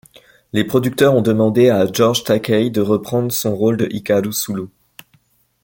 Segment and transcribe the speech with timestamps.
[0.51, 4.65] Les producteurs ont demandé à George Takei de reprendre son rôle de Hikaru Sulu.